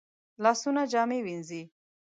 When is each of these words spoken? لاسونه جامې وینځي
لاسونه 0.43 0.81
جامې 0.91 1.19
وینځي 1.25 1.61